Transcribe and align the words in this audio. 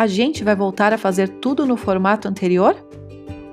a 0.00 0.06
gente 0.06 0.42
vai 0.42 0.56
voltar 0.56 0.94
a 0.94 0.96
fazer 0.96 1.28
tudo 1.28 1.66
no 1.66 1.76
formato 1.76 2.26
anterior? 2.26 2.74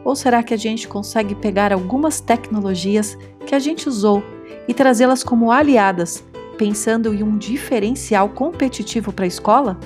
Ou 0.05 0.15
será 0.15 0.41
que 0.41 0.53
a 0.53 0.57
gente 0.57 0.87
consegue 0.87 1.35
pegar 1.35 1.73
algumas 1.73 2.21
tecnologias 2.21 3.17
que 3.45 3.53
a 3.53 3.59
gente 3.59 3.89
usou 3.89 4.23
e 4.65 4.73
trazê-las 4.73 5.25
como 5.25 5.51
aliadas, 5.51 6.23
pensando 6.57 7.13
em 7.13 7.21
um 7.21 7.37
diferencial 7.37 8.29
competitivo 8.29 9.11
para 9.11 9.25
a 9.25 9.27
escola? 9.27 9.77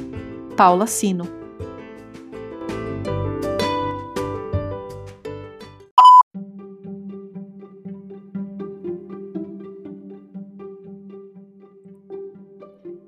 Paula 0.56 0.86
Sino. 0.86 1.28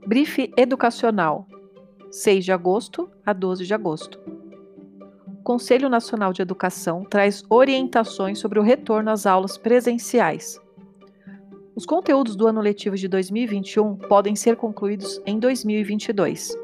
Brief 0.07 0.51
educacional 0.57 1.52
6 2.13 2.45
de 2.45 2.51
agosto 2.51 3.09
a 3.25 3.33
12 3.33 3.65
de 3.65 3.73
agosto. 3.73 4.19
O 5.27 5.43
Conselho 5.43 5.89
Nacional 5.89 6.31
de 6.31 6.43
Educação 6.43 7.03
traz 7.03 7.43
orientações 7.49 8.37
sobre 8.37 8.59
o 8.59 8.61
retorno 8.61 9.09
às 9.09 9.25
aulas 9.25 9.57
presenciais. 9.57 10.61
Os 11.75 11.87
conteúdos 11.87 12.35
do 12.35 12.45
ano 12.45 12.61
letivo 12.61 12.95
de 12.95 13.07
2021 13.07 13.95
podem 13.95 14.35
ser 14.35 14.55
concluídos 14.57 15.19
em 15.25 15.39
2022. 15.39 16.55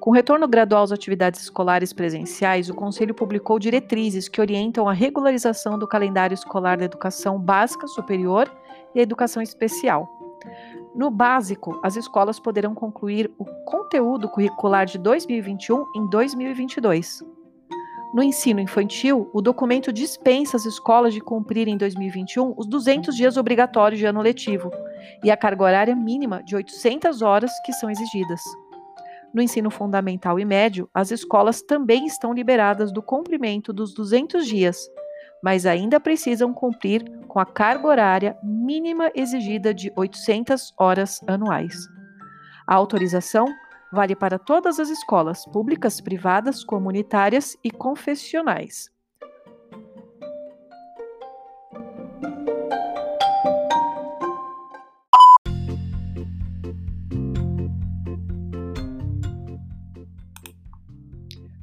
Com 0.00 0.10
retorno 0.10 0.48
gradual 0.48 0.82
às 0.82 0.90
atividades 0.90 1.42
escolares 1.42 1.92
presenciais, 1.92 2.68
o 2.68 2.74
Conselho 2.74 3.14
publicou 3.14 3.60
diretrizes 3.60 4.28
que 4.28 4.40
orientam 4.40 4.88
a 4.88 4.92
regularização 4.92 5.78
do 5.78 5.86
calendário 5.86 6.34
escolar 6.34 6.76
da 6.76 6.84
educação 6.84 7.38
básica 7.38 7.86
superior 7.86 8.52
e 8.92 9.00
educação 9.00 9.40
especial. 9.40 10.08
No 10.96 11.12
básico, 11.12 11.78
as 11.80 11.94
escolas 11.94 12.40
poderão 12.40 12.74
concluir 12.74 13.30
o 13.38 13.44
conteúdo 13.68 14.30
curricular 14.30 14.86
de 14.86 14.96
2021 14.96 15.84
em 15.94 16.08
2022. 16.08 17.22
No 18.14 18.22
ensino 18.22 18.60
infantil, 18.60 19.28
o 19.34 19.42
documento 19.42 19.92
dispensa 19.92 20.56
as 20.56 20.64
escolas 20.64 21.12
de 21.12 21.20
cumprir 21.20 21.68
em 21.68 21.76
2021 21.76 22.54
os 22.56 22.66
200 22.66 23.14
dias 23.14 23.36
obrigatórios 23.36 23.98
de 23.98 24.06
ano 24.06 24.22
letivo 24.22 24.70
e 25.22 25.30
a 25.30 25.36
carga 25.36 25.64
horária 25.64 25.94
mínima 25.94 26.42
de 26.42 26.56
800 26.56 27.20
horas 27.20 27.52
que 27.62 27.74
são 27.74 27.90
exigidas. 27.90 28.40
No 29.34 29.42
ensino 29.42 29.70
fundamental 29.70 30.40
e 30.40 30.46
médio, 30.46 30.88
as 30.94 31.10
escolas 31.10 31.60
também 31.60 32.06
estão 32.06 32.32
liberadas 32.32 32.90
do 32.90 33.02
cumprimento 33.02 33.70
dos 33.70 33.92
200 33.92 34.46
dias, 34.46 34.78
mas 35.44 35.66
ainda 35.66 36.00
precisam 36.00 36.54
cumprir 36.54 37.04
com 37.28 37.38
a 37.38 37.44
carga 37.44 37.86
horária 37.86 38.38
mínima 38.42 39.12
exigida 39.14 39.74
de 39.74 39.92
800 39.94 40.72
horas 40.78 41.20
anuais. 41.26 41.97
A 42.68 42.74
autorização 42.74 43.46
vale 43.90 44.14
para 44.14 44.38
todas 44.38 44.78
as 44.78 44.90
escolas 44.90 45.46
públicas, 45.46 46.02
privadas, 46.02 46.62
comunitárias 46.62 47.56
e 47.64 47.70
confessionais. 47.70 48.90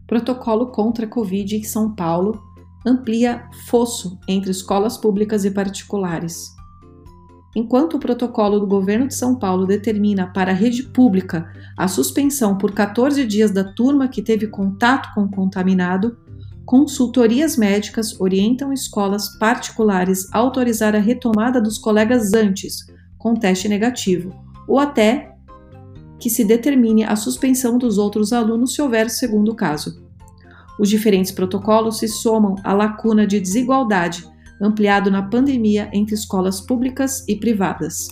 Protocolo 0.08 0.72
contra 0.72 1.06
a 1.06 1.08
Covid 1.10 1.56
em 1.56 1.64
São 1.64 1.94
Paulo 1.94 2.42
amplia 2.84 3.48
fosso 3.68 4.20
entre 4.28 4.50
escolas 4.50 4.98
públicas 4.98 5.46
e 5.46 5.52
particulares. 5.52 6.55
Enquanto 7.56 7.96
o 7.96 8.00
protocolo 8.00 8.60
do 8.60 8.68
governo 8.68 9.08
de 9.08 9.16
São 9.16 9.34
Paulo 9.34 9.66
determina 9.66 10.28
para 10.28 10.52
a 10.52 10.54
rede 10.54 10.84
pública 10.84 11.50
a 11.78 11.88
suspensão 11.88 12.58
por 12.58 12.74
14 12.74 13.26
dias 13.26 13.50
da 13.50 13.64
turma 13.64 14.10
que 14.10 14.22
teve 14.22 14.48
contato 14.48 15.14
com 15.16 15.22
o 15.22 15.32
contaminado, 15.32 16.18
consultorias 16.66 17.56
médicas 17.56 18.20
orientam 18.20 18.74
escolas 18.74 19.38
particulares 19.40 20.28
a 20.34 20.40
autorizar 20.40 20.96
a 20.96 21.00
retomada 21.00 21.62
dos 21.62 21.78
colegas 21.78 22.34
antes, 22.34 22.88
com 23.18 23.34
teste 23.36 23.70
negativo, 23.70 24.36
ou 24.68 24.78
até 24.78 25.32
que 26.20 26.30
se 26.30 26.44
determine 26.44 27.06
a 27.06 27.16
suspensão 27.16 27.78
dos 27.78 27.98
outros 27.98 28.34
alunos 28.34 28.74
se 28.74 28.82
houver 28.82 29.10
segundo 29.10 29.56
caso. 29.56 30.04
Os 30.78 30.90
diferentes 30.90 31.32
protocolos 31.32 32.00
se 32.00 32.08
somam 32.10 32.56
à 32.64 32.74
lacuna 32.74 33.26
de 33.26 33.40
desigualdade 33.40 34.28
ampliado 34.62 35.12
na 35.12 35.22
pandemia 35.22 35.90
entre 35.94 36.16
escolas 36.16 36.62
públicas 36.62 37.28
e 37.28 37.36
privadas. 37.36 38.08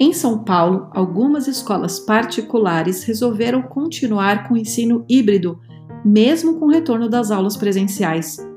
Em 0.00 0.12
São 0.12 0.44
Paulo, 0.44 0.88
algumas 0.92 1.48
escolas 1.48 1.98
particulares 1.98 3.02
resolveram 3.02 3.62
continuar 3.62 4.46
com 4.46 4.54
o 4.54 4.56
ensino 4.56 5.04
híbrido, 5.08 5.58
mesmo 6.04 6.58
com 6.58 6.66
o 6.66 6.70
retorno 6.70 7.08
das 7.08 7.32
aulas 7.32 7.56
presenciais. 7.56 8.47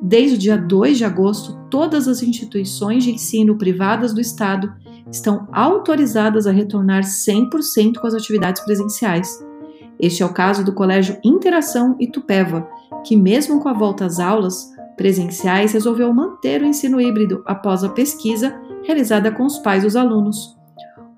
Desde 0.00 0.36
o 0.36 0.38
dia 0.38 0.56
2 0.56 0.98
de 0.98 1.04
agosto, 1.04 1.58
todas 1.68 2.06
as 2.06 2.22
instituições 2.22 3.04
de 3.04 3.10
ensino 3.10 3.58
privadas 3.58 4.14
do 4.14 4.20
Estado 4.20 4.72
estão 5.10 5.48
autorizadas 5.52 6.46
a 6.46 6.52
retornar 6.52 7.02
100% 7.02 7.98
com 8.00 8.06
as 8.06 8.14
atividades 8.14 8.62
presenciais. 8.62 9.44
Este 9.98 10.22
é 10.22 10.26
o 10.26 10.32
caso 10.32 10.64
do 10.64 10.72
Colégio 10.72 11.18
Interação 11.24 11.96
Itupeva, 11.98 12.68
que, 13.04 13.16
mesmo 13.16 13.60
com 13.60 13.68
a 13.68 13.72
volta 13.72 14.04
às 14.04 14.20
aulas 14.20 14.70
presenciais, 14.96 15.72
resolveu 15.72 16.12
manter 16.12 16.62
o 16.62 16.66
ensino 16.66 17.00
híbrido 17.00 17.42
após 17.46 17.82
a 17.82 17.88
pesquisa 17.88 18.60
realizada 18.84 19.32
com 19.32 19.44
os 19.44 19.58
pais 19.58 19.82
dos 19.82 19.96
alunos. 19.96 20.56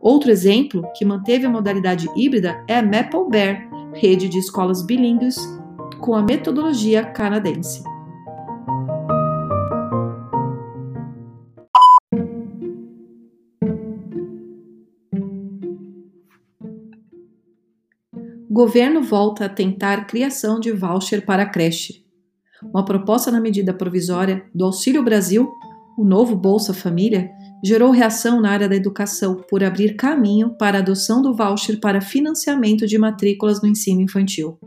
Outro 0.01 0.31
exemplo 0.31 0.83
que 0.97 1.05
manteve 1.05 1.45
a 1.45 1.51
modalidade 1.51 2.09
híbrida 2.17 2.65
é 2.67 2.79
a 2.79 2.83
Maple 2.83 3.29
Bear, 3.29 3.69
rede 3.93 4.29
de 4.29 4.39
escolas 4.39 4.83
bilíngues 4.83 5.37
com 6.01 6.15
a 6.15 6.23
metodologia 6.23 7.05
canadense. 7.05 7.90
Governo 18.51 19.01
volta 19.01 19.45
a 19.45 19.49
tentar 19.49 20.09
criação 20.09 20.59
de 20.59 20.73
voucher 20.73 21.25
para 21.25 21.47
creche. 21.47 22.05
Uma 22.65 22.85
proposta 22.85 23.31
na 23.31 23.41
medida 23.41 23.73
provisória 23.73 24.45
do 24.53 24.65
Auxílio 24.65 25.05
Brasil, 25.05 25.49
o 25.97 26.05
novo 26.05 26.35
Bolsa 26.35 26.75
Família, 26.75 27.31
gerou 27.63 27.93
reação 27.93 28.41
na 28.41 28.51
área 28.51 28.69
da 28.69 28.75
educação 28.75 29.37
por 29.49 29.63
abrir 29.63 29.95
caminho 29.95 30.51
para 30.59 30.79
a 30.79 30.81
adoção 30.81 31.23
do 31.23 31.33
voucher 31.33 31.79
para 31.79 32.01
financiamento 32.01 32.87
de 32.87 32.99
matrículas 32.99 33.63
no 33.63 33.69
ensino 33.69 34.01
infantil. 34.01 34.59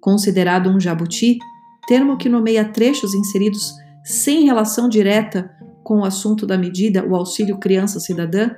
Considerado 0.00 0.68
um 0.68 0.80
jabuti, 0.80 1.38
termo 1.86 2.16
que 2.16 2.28
nomeia 2.28 2.64
trechos 2.64 3.14
inseridos 3.14 3.74
sem 4.02 4.44
relação 4.44 4.88
direta 4.88 5.50
com 5.84 6.00
o 6.00 6.04
assunto 6.04 6.46
da 6.46 6.58
medida, 6.58 7.06
o 7.06 7.14
Auxílio 7.14 7.58
Criança 7.58 8.00
Cidadã, 8.00 8.50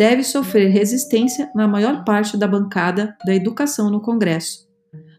deve 0.00 0.24
sofrer 0.24 0.70
resistência 0.70 1.50
na 1.54 1.68
maior 1.68 2.04
parte 2.04 2.34
da 2.34 2.48
bancada 2.48 3.14
da 3.22 3.34
educação 3.34 3.90
no 3.90 4.00
Congresso. 4.00 4.66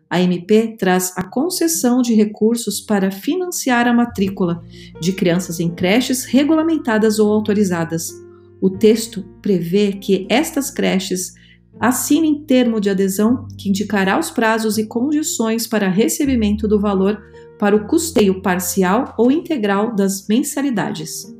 A 0.10 0.20
MP 0.20 0.76
traz 0.76 1.14
a 1.16 1.22
concessão 1.22 2.02
de 2.02 2.16
recursos 2.16 2.82
para 2.82 3.12
financiar 3.12 3.88
a 3.88 3.94
matrícula 3.94 4.60
de 5.00 5.14
crianças 5.14 5.60
em 5.60 5.70
creches 5.70 6.26
regulamentadas 6.26 7.20
ou 7.20 7.32
autorizadas. 7.32 8.10
O 8.60 8.72
texto 8.72 9.24
prevê 9.40 9.92
que 9.92 10.26
estas 10.28 10.72
creches 10.72 11.36
assinem 11.80 12.44
termo 12.44 12.82
de 12.82 12.90
adesão 12.90 13.48
que 13.60 13.70
indicará 13.70 14.18
os 14.18 14.32
prazos 14.32 14.80
e 14.80 14.88
condições 14.88 15.68
para 15.68 15.90
recebimento 15.90 16.68
do 16.68 16.80
valor 16.80 17.22
para 17.60 17.76
o 17.76 17.86
custeio 17.86 18.42
parcial 18.42 19.14
ou 19.16 19.32
integral 19.32 19.96
das 19.96 20.28
mensalidades. 20.28 21.40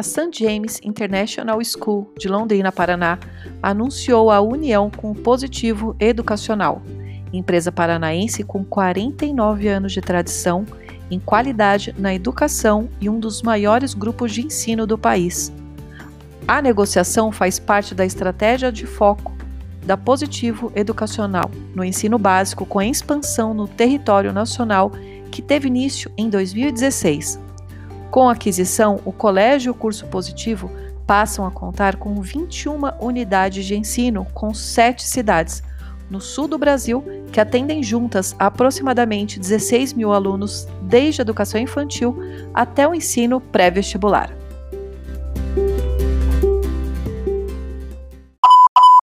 A 0.00 0.02
St. 0.02 0.30
James 0.32 0.80
International 0.82 1.62
School 1.62 2.10
de 2.18 2.26
Londrina, 2.26 2.72
Paraná, 2.72 3.18
anunciou 3.62 4.30
a 4.30 4.40
união 4.40 4.90
com 4.90 5.10
o 5.10 5.14
Positivo 5.14 5.94
Educacional, 6.00 6.80
empresa 7.30 7.70
paranaense 7.70 8.42
com 8.42 8.64
49 8.64 9.68
anos 9.68 9.92
de 9.92 10.00
tradição 10.00 10.64
em 11.10 11.20
qualidade 11.20 11.94
na 11.98 12.14
educação 12.14 12.88
e 12.98 13.10
um 13.10 13.20
dos 13.20 13.42
maiores 13.42 13.92
grupos 13.92 14.32
de 14.32 14.40
ensino 14.40 14.86
do 14.86 14.96
país. 14.96 15.52
A 16.48 16.62
negociação 16.62 17.30
faz 17.30 17.58
parte 17.58 17.94
da 17.94 18.06
estratégia 18.06 18.72
de 18.72 18.86
foco 18.86 19.36
da 19.84 19.98
Positivo 19.98 20.72
Educacional 20.74 21.50
no 21.74 21.84
ensino 21.84 22.16
básico 22.18 22.64
com 22.64 22.80
expansão 22.80 23.52
no 23.52 23.68
território 23.68 24.32
nacional 24.32 24.92
que 25.30 25.42
teve 25.42 25.68
início 25.68 26.10
em 26.16 26.30
2016 26.30 27.49
Com 28.10 28.28
a 28.28 28.32
aquisição, 28.32 29.00
o 29.04 29.12
colégio 29.12 29.70
e 29.70 29.72
o 29.72 29.74
curso 29.74 30.06
positivo 30.06 30.70
passam 31.06 31.46
a 31.46 31.50
contar 31.50 31.96
com 31.96 32.20
21 32.20 32.80
unidades 33.00 33.64
de 33.64 33.76
ensino 33.76 34.26
com 34.34 34.52
sete 34.52 35.04
cidades 35.04 35.62
no 36.10 36.20
sul 36.20 36.48
do 36.48 36.58
Brasil 36.58 37.04
que 37.32 37.40
atendem 37.40 37.82
juntas 37.82 38.34
aproximadamente 38.36 39.38
16 39.38 39.92
mil 39.92 40.12
alunos 40.12 40.66
desde 40.82 41.20
a 41.20 41.22
educação 41.22 41.60
infantil 41.60 42.16
até 42.52 42.86
o 42.86 42.94
ensino 42.94 43.40
pré-vestibular. 43.40 44.39